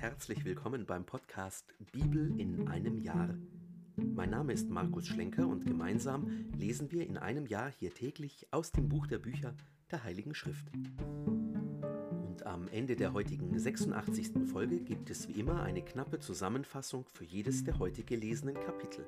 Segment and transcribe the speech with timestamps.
[0.00, 3.34] herzlich willkommen beim Podcast Bibel in einem Jahr.
[3.96, 8.72] Mein Name ist Markus Schlenker und gemeinsam lesen wir in einem Jahr hier täglich aus
[8.72, 9.54] dem Buch der Bücher
[9.90, 10.68] der Heiligen Schrift.
[10.72, 14.48] Und am Ende der heutigen 86.
[14.50, 19.06] Folge gibt es wie immer eine knappe Zusammenfassung für jedes der heute gelesenen Kapitel.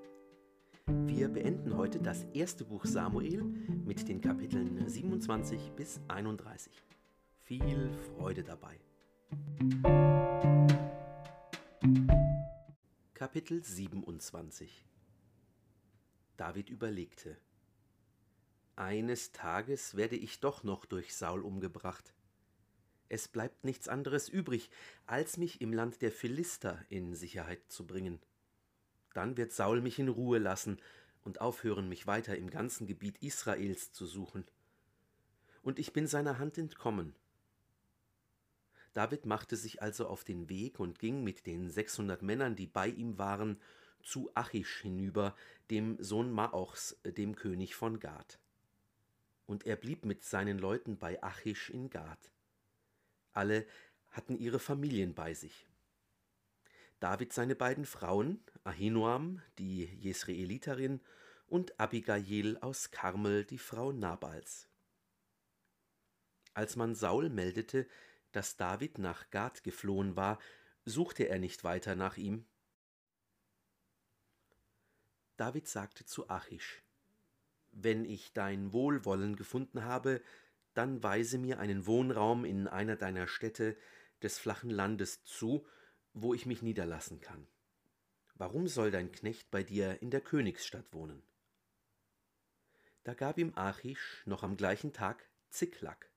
[1.06, 6.70] Wir beenden heute das erste Buch Samuel mit den Kapiteln 27 bis 31.
[7.38, 8.79] Viel Freude dabei.
[13.14, 14.84] Kapitel 27
[16.36, 17.36] David überlegte.
[18.77, 22.14] Eines Tages werde ich doch noch durch Saul umgebracht.
[23.09, 24.70] Es bleibt nichts anderes übrig,
[25.06, 28.20] als mich im Land der Philister in Sicherheit zu bringen.
[29.12, 30.80] Dann wird Saul mich in Ruhe lassen
[31.24, 34.45] und aufhören, mich weiter im ganzen Gebiet Israels zu suchen.
[35.62, 37.16] Und ich bin seiner Hand entkommen.
[38.93, 42.88] David machte sich also auf den Weg und ging mit den sechshundert Männern, die bei
[42.88, 43.60] ihm waren,
[44.02, 45.35] zu Achish hinüber,
[45.71, 48.38] dem Sohn Maochs, dem König von Gad.
[49.46, 52.32] Und er blieb mit seinen Leuten bei Achish in Gad.
[53.32, 53.66] Alle
[54.10, 55.66] hatten ihre Familien bei sich.
[57.01, 61.01] David seine beiden Frauen, Ahinoam, die Jesreeliterin,
[61.46, 64.69] und Abigail aus Karmel, die Frau Nabals.
[66.54, 67.87] Als man Saul meldete,
[68.33, 70.38] dass David nach Gad geflohen war,
[70.84, 72.47] suchte er nicht weiter nach ihm.
[75.37, 76.83] David sagte zu Achish,
[77.71, 80.22] Wenn ich dein Wohlwollen gefunden habe,
[80.75, 83.77] dann weise mir einen Wohnraum in einer deiner Städte
[84.22, 85.66] des flachen Landes zu,
[86.15, 87.47] wo ich mich niederlassen kann.
[88.34, 91.22] Warum soll dein Knecht bei dir in der Königsstadt wohnen?
[93.05, 96.12] Da gab ihm Achish noch am gleichen Tag Ziklag,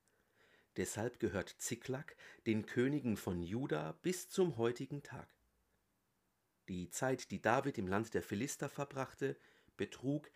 [0.76, 5.34] Deshalb gehört Ziklag den Königen von Juda bis zum heutigen Tag.
[6.68, 9.38] Die Zeit, die David im Land der Philister verbrachte,
[9.76, 10.30] betrug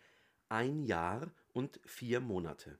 [0.49, 2.79] ein Jahr und vier Monate.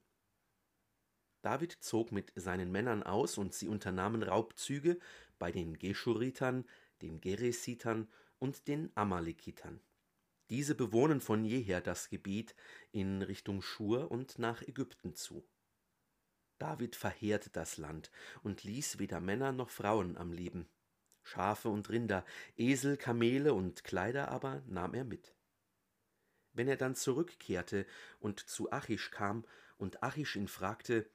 [1.41, 4.99] David zog mit seinen Männern aus und sie unternahmen Raubzüge
[5.39, 6.65] bei den Geschuritern,
[7.01, 8.07] den Geresitern
[8.39, 9.81] und den Amalekitern.
[10.49, 12.55] Diese bewohnen von jeher das Gebiet
[12.91, 15.43] in Richtung Schur und nach Ägypten zu.
[16.61, 18.11] David verheerte das Land
[18.43, 20.69] und ließ weder Männer noch Frauen am Leben.
[21.23, 22.23] Schafe und Rinder,
[22.55, 25.35] Esel, Kamele und Kleider aber nahm er mit.
[26.53, 27.87] Wenn er dann zurückkehrte
[28.19, 29.43] und zu Achish kam
[29.77, 31.09] und Achish ihn fragte,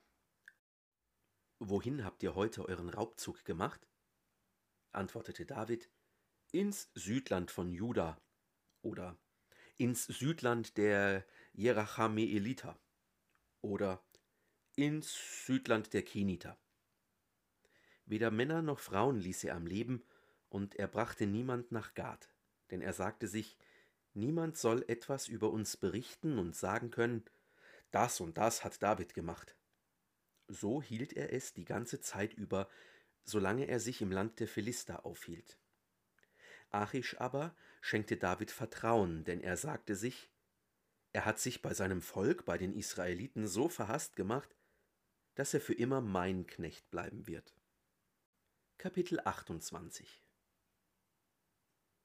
[1.60, 3.86] Wohin habt ihr heute euren Raubzug gemacht?
[4.90, 5.88] antwortete David,
[6.50, 8.20] ins Südland von Juda
[8.82, 9.16] oder
[9.76, 12.80] ins Südland der Jerachameeliter
[13.60, 14.05] oder
[14.76, 16.58] ins Südland der Keniter.
[18.04, 20.04] Weder Männer noch Frauen ließ er am Leben,
[20.50, 22.28] und er brachte niemand nach Gad,
[22.70, 23.58] denn er sagte sich,
[24.12, 27.24] niemand soll etwas über uns berichten und sagen können,
[27.90, 29.56] das und das hat David gemacht.
[30.46, 32.68] So hielt er es die ganze Zeit über,
[33.24, 35.58] solange er sich im Land der Philister aufhielt.
[36.70, 40.30] Achish aber schenkte David Vertrauen, denn er sagte sich,
[41.14, 44.54] er hat sich bei seinem Volk, bei den Israeliten so verhasst gemacht,
[45.36, 47.54] dass er für immer mein Knecht bleiben wird.
[48.78, 50.24] Kapitel 28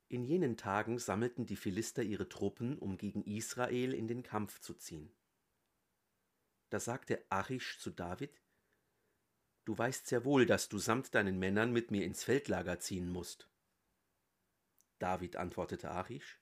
[0.10, 4.74] In jenen Tagen sammelten die Philister ihre Truppen, um gegen Israel in den Kampf zu
[4.74, 5.16] ziehen.
[6.70, 8.42] Da sagte Achish zu David,
[9.64, 13.50] Du weißt sehr wohl, dass du samt deinen Männern mit mir ins Feldlager ziehen musst.
[15.00, 16.42] David antwortete Achish,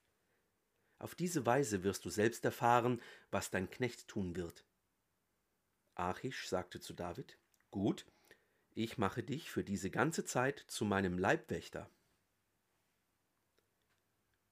[0.98, 3.00] Auf diese Weise wirst du selbst erfahren,
[3.30, 4.66] was dein Knecht tun wird.
[6.00, 7.38] Achish sagte zu David,
[7.72, 8.06] Gut,
[8.74, 11.90] ich mache dich für diese ganze Zeit zu meinem Leibwächter.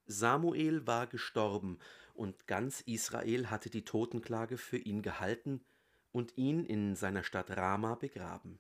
[0.06, 1.80] Samuel war gestorben,
[2.14, 5.64] und ganz Israel hatte die Totenklage für ihn gehalten
[6.12, 8.60] und ihn in seiner Stadt Rama begraben.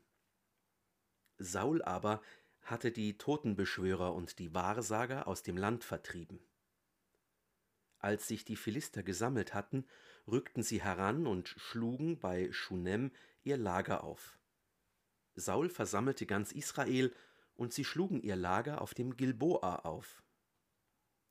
[1.40, 2.22] Saul aber
[2.62, 6.40] hatte die Totenbeschwörer und die Wahrsager aus dem Land vertrieben.
[8.00, 9.86] Als sich die Philister gesammelt hatten,
[10.28, 13.12] rückten sie heran und schlugen bei Schunem
[13.44, 14.38] ihr Lager auf.
[15.36, 17.14] Saul versammelte ganz Israel,
[17.56, 20.24] und sie schlugen ihr Lager auf dem Gilboa auf.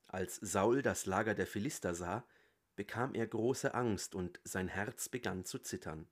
[0.08, 2.26] Als Saul das Lager der Philister sah,
[2.75, 6.08] bekam er große Angst und sein Herz begann zu zittern.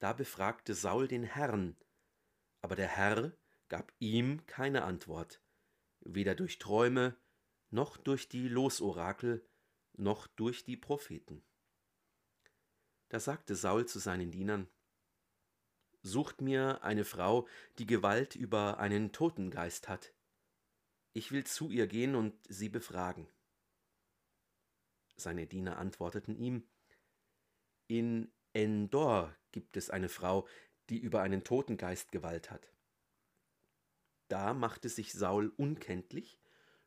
[0.00, 1.76] Da befragte Saul den Herrn,
[2.62, 3.32] aber der Herr
[3.68, 5.40] gab ihm keine Antwort,
[6.00, 7.16] weder durch Träume,
[7.70, 9.46] noch durch die Losorakel,
[9.92, 11.44] noch durch die Propheten.
[13.10, 14.68] Da sagte Saul zu seinen Dienern,
[16.02, 17.46] sucht mir eine Frau,
[17.78, 20.14] die Gewalt über einen Totengeist hat.
[21.12, 23.28] Ich will zu ihr gehen und sie befragen.
[25.16, 26.62] Seine Diener antworteten ihm,
[27.88, 30.46] In Endor gibt es eine Frau,
[30.88, 32.72] die über einen Totengeist Gewalt hat.
[34.28, 36.38] Da machte sich Saul unkenntlich,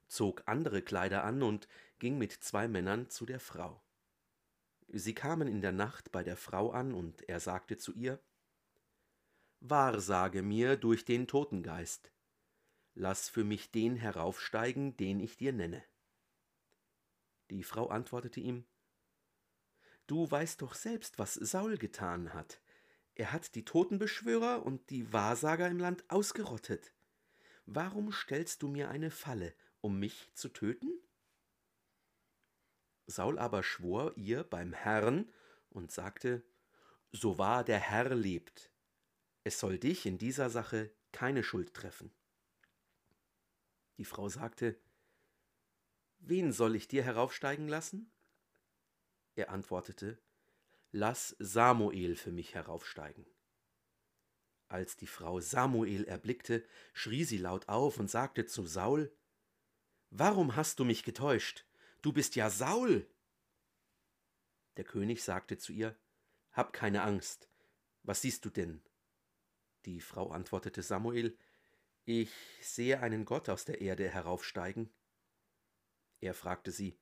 [0.07, 1.67] zog andere Kleider an und
[1.99, 3.83] ging mit zwei Männern zu der Frau.
[4.89, 8.19] Sie kamen in der Nacht bei der Frau an, und er sagte zu ihr
[9.59, 12.11] Wahrsage mir durch den Totengeist,
[12.95, 15.83] lass für mich den heraufsteigen, den ich dir nenne.
[17.49, 18.65] Die Frau antwortete ihm
[20.05, 22.59] Du weißt doch selbst, was Saul getan hat.
[23.15, 26.93] Er hat die Totenbeschwörer und die Wahrsager im Land ausgerottet.
[27.65, 30.91] Warum stellst du mir eine Falle, um mich zu töten?
[33.05, 35.31] Saul aber schwor ihr beim Herrn
[35.69, 36.43] und sagte,
[37.11, 38.71] So wahr der Herr lebt,
[39.43, 42.11] es soll dich in dieser Sache keine Schuld treffen.
[43.97, 44.79] Die Frau sagte,
[46.19, 48.11] Wen soll ich dir heraufsteigen lassen?
[49.35, 50.17] Er antwortete,
[50.91, 53.25] Lass Samuel für mich heraufsteigen.
[54.69, 59.11] Als die Frau Samuel erblickte, schrie sie laut auf und sagte zu Saul,
[60.09, 61.65] Warum hast du mich getäuscht?
[62.03, 63.09] Du bist ja Saul.
[64.75, 65.97] Der König sagte zu ihr,
[66.51, 67.49] Hab keine Angst,
[68.03, 68.83] was siehst du denn?
[69.85, 71.37] Die Frau antwortete Samuel,
[72.03, 72.29] Ich
[72.61, 74.93] sehe einen Gott aus der Erde heraufsteigen.
[76.19, 76.99] Er fragte sie,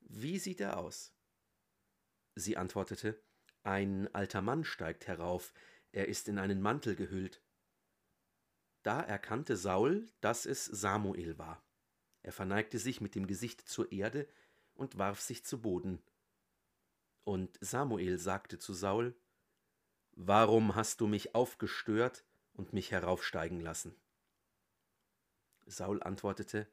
[0.00, 1.14] Wie sieht er aus?
[2.34, 3.22] Sie antwortete,
[3.62, 5.54] Ein alter Mann steigt herauf,
[5.92, 7.44] er ist in einen Mantel gehüllt.
[8.82, 11.64] Da erkannte Saul, dass es Samuel war.
[12.22, 14.28] Er verneigte sich mit dem Gesicht zur Erde
[14.74, 16.00] und warf sich zu Boden.
[17.24, 19.14] Und Samuel sagte zu Saul,
[20.14, 23.94] Warum hast du mich aufgestört und mich heraufsteigen lassen?
[25.66, 26.68] Saul antwortete,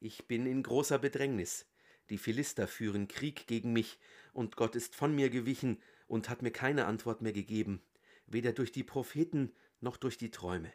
[0.00, 1.66] ich bin in großer Bedrängnis.
[2.10, 3.98] Die Philister führen Krieg gegen mich,
[4.34, 7.82] und Gott ist von mir gewichen und hat mir keine Antwort mehr gegeben,
[8.26, 10.70] weder durch die Propheten noch durch die Träume.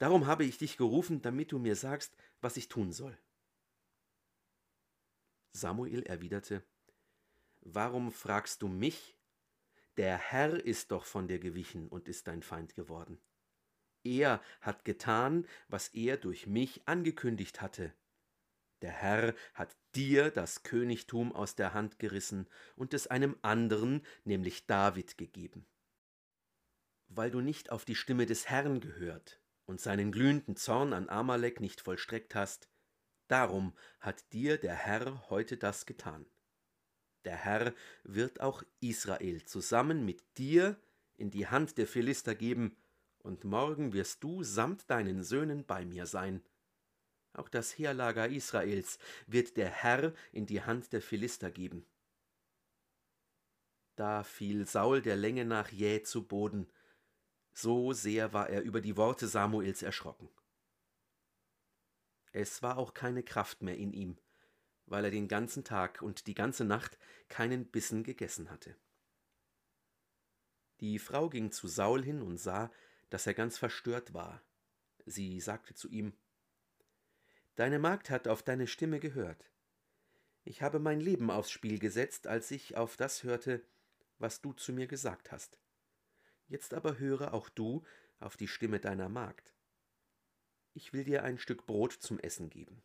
[0.00, 3.18] Darum habe ich dich gerufen, damit du mir sagst, was ich tun soll.
[5.52, 6.64] Samuel erwiderte,
[7.60, 9.18] Warum fragst du mich?
[9.98, 13.20] Der Herr ist doch von dir gewichen und ist dein Feind geworden.
[14.02, 17.92] Er hat getan, was er durch mich angekündigt hatte.
[18.80, 24.66] Der Herr hat dir das Königtum aus der Hand gerissen und es einem anderen, nämlich
[24.66, 25.66] David, gegeben.
[27.08, 29.39] Weil du nicht auf die Stimme des Herrn gehört
[29.70, 32.68] und seinen glühenden Zorn an Amalek nicht vollstreckt hast,
[33.28, 36.26] darum hat dir der Herr heute das getan.
[37.24, 37.72] Der Herr
[38.02, 40.76] wird auch Israel zusammen mit dir
[41.16, 42.76] in die Hand der Philister geben,
[43.22, 46.42] und morgen wirst du samt deinen Söhnen bei mir sein.
[47.32, 51.86] Auch das Heerlager Israels wird der Herr in die Hand der Philister geben.
[53.94, 56.66] Da fiel Saul der Länge nach jäh zu Boden,
[57.52, 60.28] so sehr war er über die Worte Samuels erschrocken.
[62.32, 64.18] Es war auch keine Kraft mehr in ihm,
[64.86, 66.98] weil er den ganzen Tag und die ganze Nacht
[67.28, 68.76] keinen Bissen gegessen hatte.
[70.80, 72.70] Die Frau ging zu Saul hin und sah,
[73.10, 74.42] dass er ganz verstört war.
[75.04, 76.14] Sie sagte zu ihm
[77.56, 79.50] Deine Magd hat auf deine Stimme gehört.
[80.44, 83.62] Ich habe mein Leben aufs Spiel gesetzt, als ich auf das hörte,
[84.18, 85.58] was du zu mir gesagt hast.
[86.50, 87.84] Jetzt aber höre auch du
[88.18, 89.54] auf die Stimme deiner Magd.
[90.74, 92.82] Ich will dir ein Stück Brot zum Essen geben.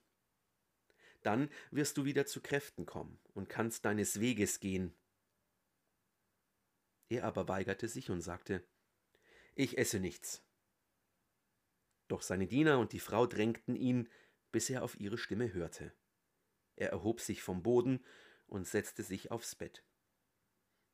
[1.23, 4.95] Dann wirst du wieder zu Kräften kommen und kannst deines Weges gehen.
[7.09, 8.63] Er aber weigerte sich und sagte,
[9.55, 10.43] Ich esse nichts.
[12.07, 14.07] Doch seine Diener und die Frau drängten ihn,
[14.51, 15.91] bis er auf ihre Stimme hörte.
[16.75, 18.05] Er erhob sich vom Boden
[18.45, 19.83] und setzte sich aufs Bett.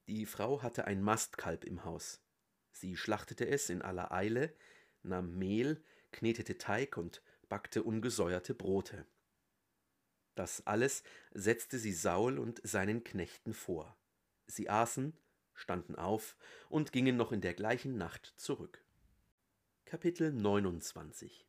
[0.07, 2.21] Die Frau hatte ein Mastkalb im Haus.
[2.71, 4.55] Sie schlachtete es in aller Eile,
[5.03, 9.05] nahm Mehl, knetete Teig und backte ungesäuerte Brote.
[10.35, 13.97] Das alles setzte sie Saul und seinen Knechten vor.
[14.47, 15.17] Sie aßen,
[15.53, 16.37] standen auf
[16.69, 18.83] und gingen noch in der gleichen Nacht zurück.
[19.85, 21.45] Kapitel 29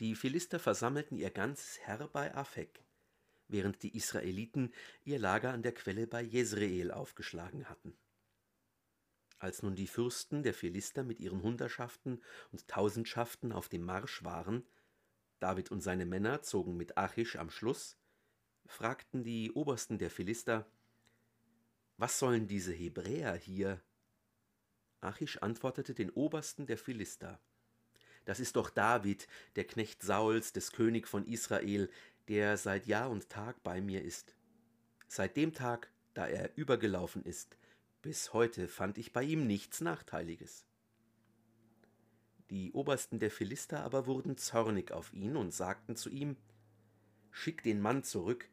[0.00, 2.82] die Philister versammelten ihr ganzes Herr bei Aphek,
[3.46, 4.74] während die Israeliten
[5.04, 7.96] ihr Lager an der Quelle bei Jezreel aufgeschlagen hatten.
[9.44, 14.66] Als nun die Fürsten der Philister mit ihren Hundertschaften und Tausendschaften auf dem Marsch waren,
[15.38, 17.98] David und seine Männer zogen mit Achish am Schluss,
[18.64, 20.66] fragten die Obersten der Philister,
[21.98, 23.82] was sollen diese Hebräer hier?
[25.02, 27.38] Achish antwortete den Obersten der Philister.
[28.24, 31.90] Das ist doch David, der Knecht Sauls, des König von Israel,
[32.28, 34.34] der seit Jahr und Tag bei mir ist.
[35.06, 37.58] Seit dem Tag, da er übergelaufen ist,
[38.04, 40.66] bis heute fand ich bei ihm nichts Nachteiliges.
[42.50, 46.36] Die Obersten der Philister aber wurden zornig auf ihn und sagten zu ihm,
[47.30, 48.50] Schick den Mann zurück,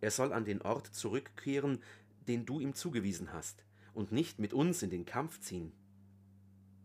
[0.00, 1.82] er soll an den Ort zurückkehren,
[2.28, 5.72] den du ihm zugewiesen hast, und nicht mit uns in den Kampf ziehen.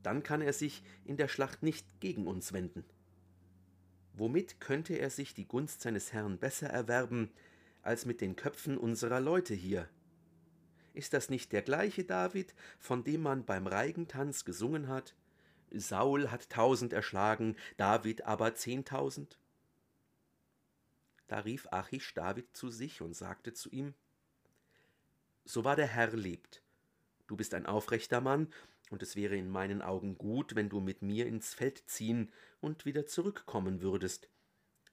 [0.01, 2.86] Dann kann er sich in der Schlacht nicht gegen uns wenden.
[4.13, 7.30] Womit könnte er sich die Gunst seines Herrn besser erwerben,
[7.84, 9.88] als mit den Köpfen unserer Leute hier?
[10.93, 15.15] Ist das nicht der gleiche David, von dem man beim Reigentanz gesungen hat?
[15.72, 19.38] Saul hat tausend erschlagen, David aber zehntausend?
[21.27, 23.93] Da rief Achish David zu sich und sagte zu ihm,
[25.46, 26.63] So wahr der Herr lebt,
[27.27, 28.51] du bist ein aufrechter Mann,
[28.89, 32.86] und es wäre in meinen Augen gut, wenn du mit mir ins Feld ziehen und
[32.86, 34.27] wieder zurückkommen würdest,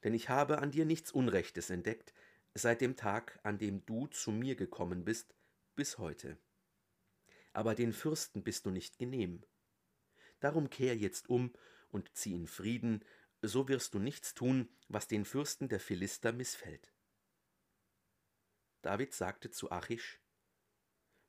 [0.05, 2.13] denn ich habe an dir nichts Unrechtes entdeckt,
[2.53, 5.35] seit dem Tag, an dem du zu mir gekommen bist,
[5.77, 6.39] bis heute.
[7.53, 9.45] Aber den Fürsten bist du nicht genehm.
[10.41, 11.53] Darum kehr jetzt um
[11.89, 13.05] und zieh in Frieden,
[13.43, 16.93] so wirst du nichts tun, was den Fürsten der Philister missfällt.
[18.83, 20.21] David sagte zu Achish,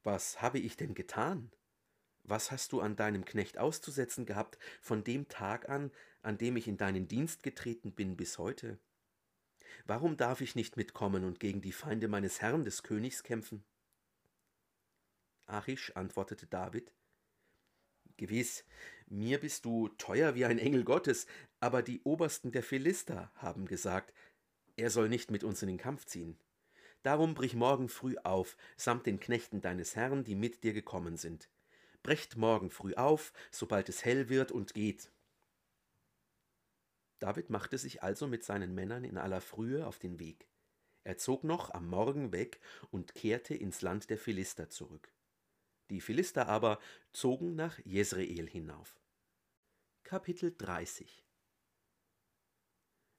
[0.03, 1.51] Was habe ich denn getan?
[2.23, 6.67] Was hast du an deinem Knecht auszusetzen gehabt von dem Tag an, an dem ich
[6.67, 8.79] in deinen Dienst getreten bin bis heute?
[9.85, 13.63] Warum darf ich nicht mitkommen und gegen die Feinde meines Herrn des Königs kämpfen?
[15.47, 16.93] Achish antwortete David,
[18.17, 18.65] Gewiss,
[19.07, 21.27] mir bist du teuer wie ein Engel Gottes,
[21.59, 24.13] aber die Obersten der Philister haben gesagt,
[24.75, 26.37] er soll nicht mit uns in den Kampf ziehen.
[27.03, 31.49] Darum brich morgen früh auf, samt den Knechten deines Herrn, die mit dir gekommen sind.
[32.03, 35.11] Brecht morgen früh auf, sobald es hell wird, und geht.
[37.19, 40.47] David machte sich also mit seinen Männern in aller Frühe auf den Weg.
[41.03, 42.59] Er zog noch am Morgen weg
[42.91, 45.11] und kehrte ins Land der Philister zurück.
[45.89, 46.79] Die Philister aber
[47.13, 48.99] zogen nach Jezreel hinauf.
[50.03, 51.23] Kapitel 30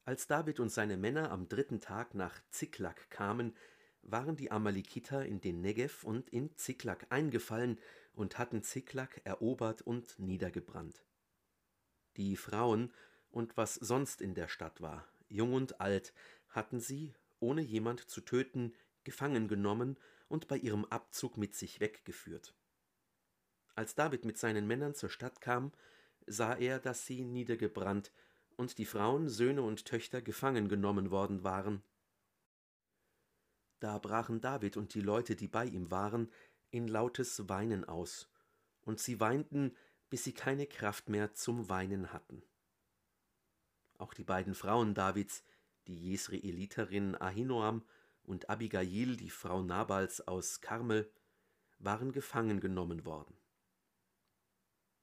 [0.04, 3.56] Als David und seine Männer am dritten Tag nach Ziklag kamen,
[4.02, 7.78] waren die Amalekiter in den Negev und in Ziklag eingefallen
[8.12, 11.02] und hatten Ziklag erobert und niedergebrannt.
[12.18, 12.92] Die Frauen
[13.30, 16.12] und was sonst in der Stadt war, jung und alt,
[16.48, 19.98] hatten sie, ohne jemand zu töten, gefangen genommen
[20.28, 22.54] und bei ihrem Abzug mit sich weggeführt.
[23.75, 25.73] Als David mit seinen Männern zur Stadt kam,
[26.26, 28.12] sah er, dass sie niedergebrannt
[28.56, 31.82] und die Frauen, Söhne und Töchter gefangen genommen worden waren.
[33.80, 36.32] Da brachen David und die Leute, die bei ihm waren,
[36.70, 38.28] in lautes Weinen aus,
[38.80, 39.76] und sie weinten,
[40.11, 42.42] bis sie keine Kraft mehr zum Weinen hatten.
[43.97, 45.44] Auch die beiden Frauen Davids,
[45.87, 47.85] die Jesreeliterin Ahinoam
[48.28, 51.11] und Abigail, die Frau Nabals aus Karmel,
[51.78, 53.37] waren gefangen genommen worden.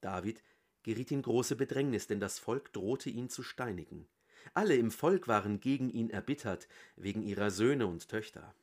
[0.02, 0.44] David
[0.84, 4.08] geriet in große Bedrängnis, denn das Volk drohte ihn zu steinigen.
[4.54, 8.54] Alle im Volk waren gegen ihn erbittert, wegen ihrer Söhne und Töchter.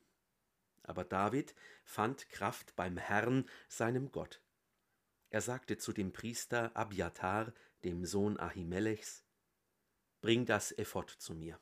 [0.83, 1.53] Aber David
[1.83, 4.41] fand Kraft beim Herrn, seinem Gott.
[5.29, 7.53] Er sagte zu dem Priester Abiatar,
[7.83, 9.25] dem Sohn Ahimelechs,
[10.21, 11.59] Bring das Ephod zu mir.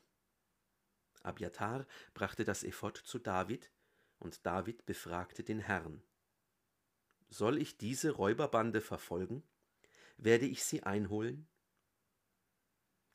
[1.23, 3.71] Abiatar brachte das Ephod zu David,
[4.19, 6.03] und David befragte den Herrn.
[7.29, 9.43] Soll ich diese Räuberbande verfolgen?
[10.17, 11.47] Werde ich sie einholen?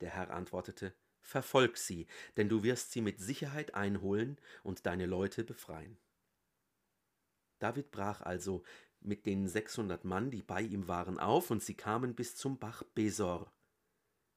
[0.00, 5.42] Der Herr antwortete, Verfolg sie, denn du wirst sie mit Sicherheit einholen und deine Leute
[5.42, 5.98] befreien.
[7.58, 8.62] David brach also
[9.00, 12.82] mit den sechshundert Mann, die bei ihm waren, auf, und sie kamen bis zum Bach
[12.94, 13.52] Besor.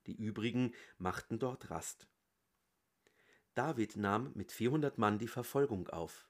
[0.07, 2.07] Die übrigen machten dort Rast.
[3.59, 6.29] David nahm mit vierhundert Mann die Verfolgung auf.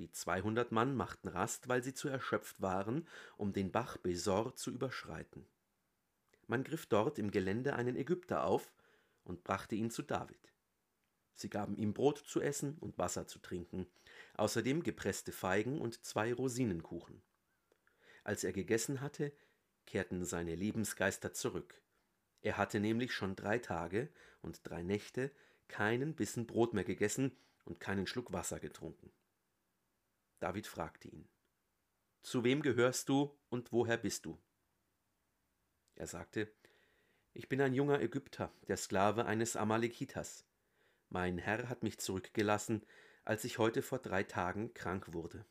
[0.00, 3.06] Die zweihundert Mann machten Rast, weil sie zu erschöpft waren,
[3.36, 5.46] um den Bach Besor zu überschreiten.
[6.48, 8.74] Man griff dort im Gelände einen Ägypter auf
[9.22, 10.52] und brachte ihn zu David.
[11.36, 13.86] Sie gaben ihm Brot zu essen und Wasser zu trinken,
[14.34, 17.22] außerdem gepresste Feigen und zwei Rosinenkuchen.
[18.24, 19.32] Als er gegessen hatte,
[19.86, 21.80] kehrten seine Lebensgeister zurück.
[22.42, 24.08] Er hatte nämlich schon drei Tage
[24.42, 25.30] und drei Nächte
[25.68, 29.12] keinen Bissen Brot mehr gegessen und keinen Schluck Wasser getrunken.
[30.38, 31.28] David fragte ihn,
[32.22, 34.38] Zu wem gehörst du und woher bist du?
[35.94, 36.52] Er sagte,
[37.32, 40.46] Ich bin ein junger Ägypter, der Sklave eines Amalekitas.
[41.08, 42.84] Mein Herr hat mich zurückgelassen,
[43.24, 45.44] als ich heute vor drei Tagen krank wurde.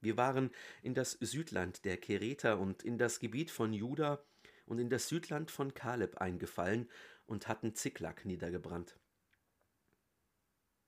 [0.00, 0.50] Wir waren
[0.82, 4.24] in das Südland der Kereter und in das Gebiet von Juda
[4.66, 6.88] und in das Südland von Kaleb eingefallen
[7.28, 8.98] und hatten Ziklag niedergebrannt.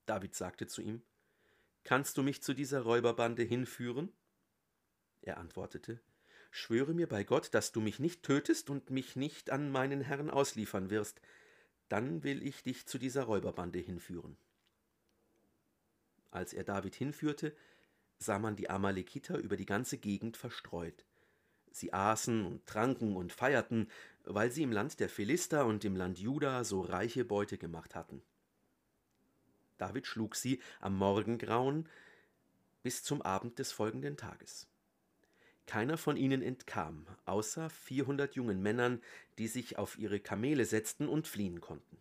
[0.06, 1.02] David sagte zu ihm,
[1.84, 4.12] Kannst du mich zu dieser Räuberbande hinführen?
[5.22, 6.00] Er antwortete,
[6.50, 10.30] Schwöre mir bei Gott, dass du mich nicht tötest und mich nicht an meinen Herrn
[10.30, 11.20] ausliefern wirst,
[11.88, 14.36] dann will ich dich zu dieser Räuberbande hinführen.
[16.30, 17.56] Als er David hinführte,
[18.18, 21.04] sah man die Amalekiter über die ganze Gegend verstreut.
[21.70, 23.88] Sie aßen und tranken und feierten,
[24.34, 28.22] weil sie im Land der Philister und im Land Juda so reiche Beute gemacht hatten.
[29.78, 31.88] David schlug sie am Morgengrauen
[32.82, 34.66] bis zum Abend des folgenden Tages.
[35.66, 39.00] Keiner von ihnen entkam, außer vierhundert jungen Männern,
[39.38, 41.98] die sich auf ihre Kamele setzten und fliehen konnten.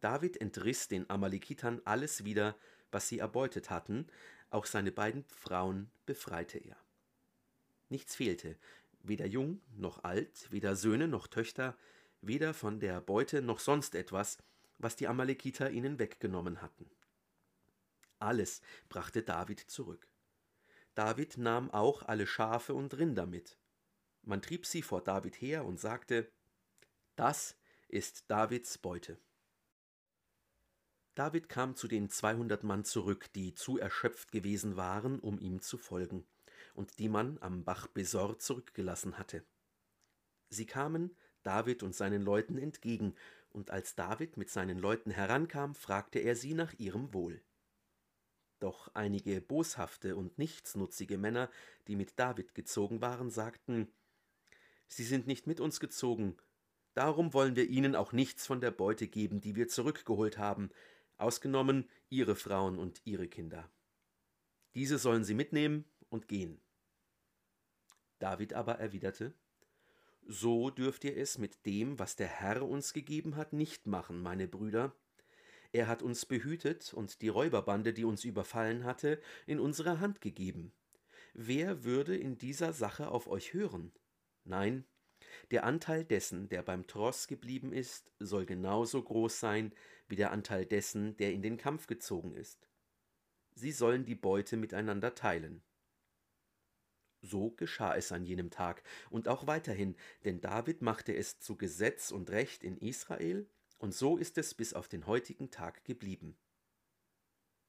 [0.00, 2.56] David entriss den Amalekitern alles wieder,
[2.90, 4.06] was sie erbeutet hatten,
[4.50, 6.76] auch seine beiden Frauen befreite er.
[7.88, 8.56] Nichts fehlte,
[9.06, 11.76] weder jung noch alt, weder Söhne noch Töchter,
[12.20, 14.38] weder von der Beute noch sonst etwas,
[14.78, 16.90] was die Amalekiter ihnen weggenommen hatten.
[18.18, 20.08] Alles brachte David zurück.
[20.94, 23.58] David nahm auch alle Schafe und Rinder mit.
[24.22, 26.30] Man trieb sie vor David her und sagte,
[27.16, 27.56] Das
[27.88, 29.18] ist Davids Beute.
[31.14, 35.78] David kam zu den zweihundert Mann zurück, die zu erschöpft gewesen waren, um ihm zu
[35.78, 36.26] folgen,
[36.74, 39.44] und die man am Bach Besor zurückgelassen hatte.
[40.50, 43.14] Sie kamen David und seinen Leuten entgegen,
[43.50, 47.40] und als David mit seinen Leuten herankam, fragte er sie nach ihrem Wohl.
[48.58, 51.50] Doch einige boshafte und nichtsnutzige Männer,
[51.86, 53.92] die mit David gezogen waren, sagten
[54.88, 56.36] Sie sind nicht mit uns gezogen,
[56.94, 60.70] darum wollen wir ihnen auch nichts von der Beute geben, die wir zurückgeholt haben,
[61.16, 63.70] ausgenommen ihre Frauen und ihre Kinder.
[64.74, 66.60] Diese sollen sie mitnehmen und gehen.
[68.24, 69.34] David aber erwiderte,
[70.26, 74.48] So dürft ihr es mit dem, was der Herr uns gegeben hat, nicht machen, meine
[74.48, 74.96] Brüder.
[75.72, 80.72] Er hat uns behütet und die Räuberbande, die uns überfallen hatte, in unsere Hand gegeben.
[81.34, 83.92] Wer würde in dieser Sache auf euch hören?
[84.44, 84.86] Nein,
[85.50, 89.70] der Anteil dessen, der beim Tross geblieben ist, soll genauso groß sein
[90.08, 92.70] wie der Anteil dessen, der in den Kampf gezogen ist.
[93.54, 95.62] Sie sollen die Beute miteinander teilen.
[97.34, 102.12] So geschah es an jenem Tag und auch weiterhin, denn David machte es zu Gesetz
[102.12, 106.38] und Recht in Israel, und so ist es bis auf den heutigen Tag geblieben.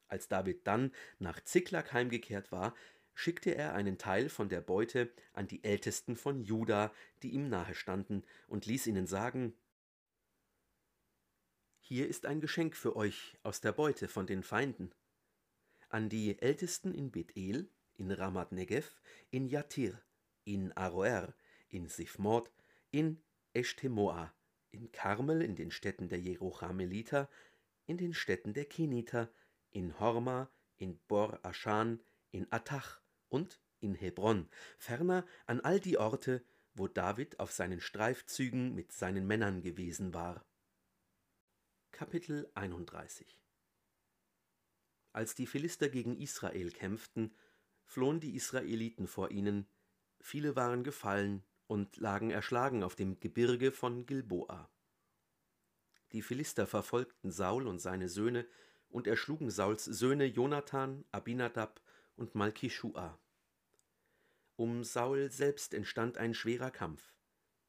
[0.06, 2.76] Als David dann nach Ziklag heimgekehrt war,
[3.12, 8.24] schickte er einen Teil von der Beute an die Ältesten von Juda, die ihm nahestanden,
[8.46, 9.52] und ließ ihnen sagen
[11.80, 14.94] Hier ist ein Geschenk für euch aus der Beute von den Feinden.
[15.88, 20.00] An die Ältesten in Bethel, in Ramat Negev, in Jatir,
[20.44, 21.34] in Aroer,
[21.68, 22.50] in Sifmod,
[22.90, 23.22] in
[23.54, 24.32] Eshtemoa,
[24.70, 27.28] in Karmel, in den Städten der Jerochameliter,
[27.86, 29.30] in den Städten der Keniter,
[29.70, 36.44] in Horma, in Bor Aschan, in Atach, und in Hebron, ferner an all die Orte,
[36.74, 40.44] wo David auf seinen Streifzügen mit seinen Männern gewesen war.
[41.90, 43.38] Kapitel 31
[45.12, 47.34] Als die Philister gegen Israel kämpften,
[47.86, 49.66] flohen die Israeliten vor ihnen,
[50.20, 54.70] viele waren gefallen und lagen erschlagen auf dem Gebirge von Gilboa.
[56.12, 58.46] Die Philister verfolgten Saul und seine Söhne
[58.88, 61.80] und erschlugen Sauls Söhne Jonathan, Abinadab
[62.16, 63.18] und Malkischua.
[64.56, 67.12] Um Saul selbst entstand ein schwerer Kampf.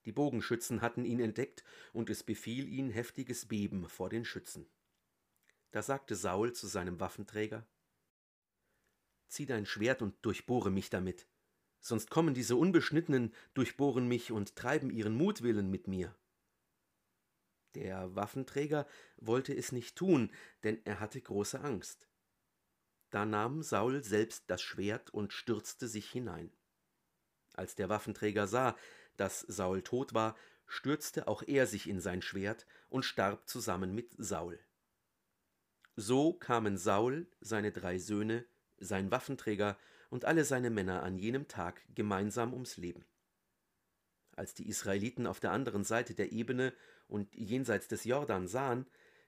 [0.05, 4.69] Die Bogenschützen hatten ihn entdeckt, und es befiel ihn heftiges Beben vor den Schützen.
[5.71, 7.67] Da sagte Saul zu seinem Waffenträger
[9.27, 11.27] Zieh dein Schwert und durchbohre mich damit,
[11.79, 16.15] sonst kommen diese Unbeschnittenen, durchbohren mich und treiben ihren Mutwillen mit mir.
[17.75, 18.87] Der Waffenträger
[19.17, 20.31] wollte es nicht tun,
[20.63, 22.07] denn er hatte große Angst.
[23.09, 26.51] Da nahm Saul selbst das Schwert und stürzte sich hinein.
[27.53, 28.75] Als der Waffenträger sah,
[29.15, 30.35] dass Saul tot war,
[30.65, 34.59] stürzte auch er sich in sein Schwert und starb zusammen mit Saul.
[35.95, 38.45] So kamen Saul, seine drei Söhne,
[38.79, 39.77] sein Waffenträger
[40.09, 43.05] und alle seine Männer an jenem Tag gemeinsam ums Leben.
[44.35, 46.73] Als die Israeliten auf der anderen Seite der Ebene
[47.07, 48.85] und jenseits des Jordan sahen,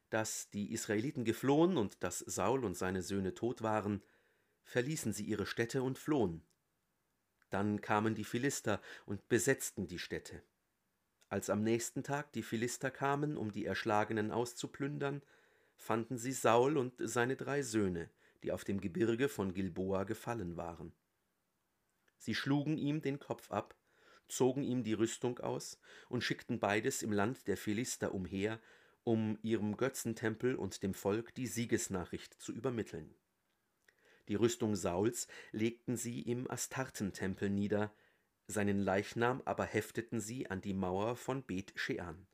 [0.09, 4.03] dass die Israeliten geflohen und dass Saul und seine Söhne tot waren,
[4.63, 6.43] verließen sie ihre Städte und flohen.
[7.49, 10.43] Dann kamen die Philister und besetzten die Städte.
[11.27, 15.21] Als am nächsten Tag die Philister kamen, um die Erschlagenen auszuplündern,
[15.75, 18.09] fanden sie Saul und seine drei Söhne,
[18.43, 20.93] die auf dem Gebirge von Gilboa gefallen waren.
[22.17, 23.75] Sie schlugen ihm den Kopf ab,
[24.27, 28.59] zogen ihm die Rüstung aus und schickten beides im Land der Philister umher,
[29.03, 33.15] um ihrem Götzentempel und dem Volk die Siegesnachricht zu übermitteln.
[34.27, 37.93] Die Rüstung Sauls legten sie im Astartentempel nieder,
[38.45, 42.27] seinen Leichnam aber hefteten sie an die Mauer von Bet Shean.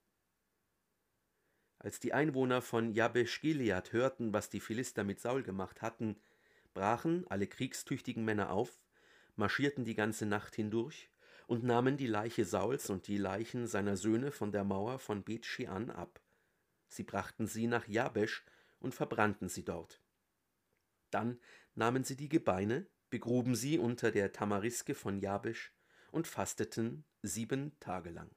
[1.85, 6.19] Als die Einwohner von Jabesh Gilead hörten, was die Philister mit Saul gemacht hatten,
[6.73, 8.81] brachen alle kriegstüchtigen Männer auf,
[9.35, 11.11] marschierten die ganze Nacht hindurch
[11.45, 15.45] und nahmen die Leiche Sauls und die Leichen seiner Söhne von der Mauer von Bet
[15.45, 16.19] Shean ab.
[16.87, 18.43] Sie brachten sie nach Jabesh
[18.79, 20.01] und verbrannten sie dort.
[21.11, 21.39] Dann
[21.75, 25.71] nahmen sie die Gebeine, begruben sie unter der Tamariske von Jabesh
[26.11, 28.31] und fasteten sieben Tage lang.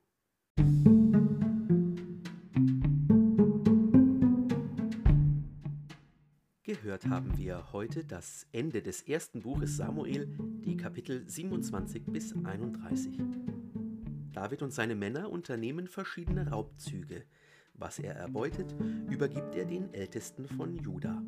[6.68, 10.28] Gehört haben wir heute das Ende des ersten Buches Samuel,
[10.66, 13.18] die Kapitel 27 bis 31.
[14.34, 17.24] David und seine Männer unternehmen verschiedene Raubzüge.
[17.72, 18.76] Was er erbeutet,
[19.08, 21.22] übergibt er den Ältesten von Juda.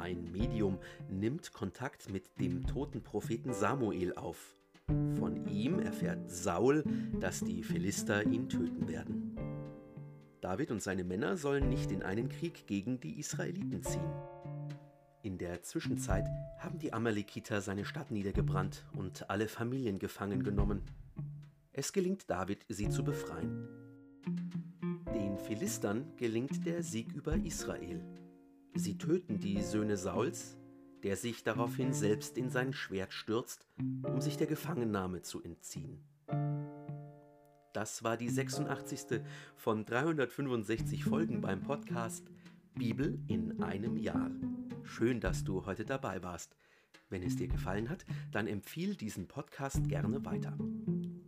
[0.00, 0.78] Ein Medium
[1.10, 4.56] nimmt Kontakt mit dem toten Propheten Samuel auf.
[5.18, 6.82] Von ihm erfährt Saul,
[7.20, 9.27] dass die Philister ihn töten werden.
[10.48, 14.10] David und seine Männer sollen nicht in einen Krieg gegen die Israeliten ziehen.
[15.20, 20.80] In der Zwischenzeit haben die Amalekiter seine Stadt niedergebrannt und alle Familien gefangen genommen.
[21.72, 23.68] Es gelingt David, sie zu befreien.
[25.12, 28.02] Den Philistern gelingt der Sieg über Israel.
[28.72, 30.56] Sie töten die Söhne Sauls,
[31.02, 33.68] der sich daraufhin selbst in sein Schwert stürzt,
[34.02, 36.07] um sich der Gefangennahme zu entziehen.
[37.78, 39.20] Das war die 86.
[39.54, 42.28] von 365 Folgen beim Podcast
[42.74, 44.32] Bibel in einem Jahr.
[44.82, 46.56] Schön, dass du heute dabei warst.
[47.08, 50.58] Wenn es dir gefallen hat, dann empfiehl diesen Podcast gerne weiter.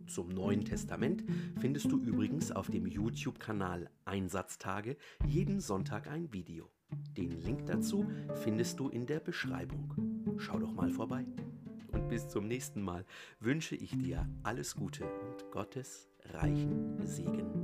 [0.07, 1.23] Zum Neuen Testament
[1.61, 6.69] findest du übrigens auf dem YouTube-Kanal Einsatztage jeden Sonntag ein Video.
[7.15, 8.11] Den Link dazu
[8.43, 10.35] findest du in der Beschreibung.
[10.37, 11.25] Schau doch mal vorbei.
[11.93, 13.05] Und bis zum nächsten Mal
[13.39, 17.60] wünsche ich dir alles Gute und Gottes reichen Segen.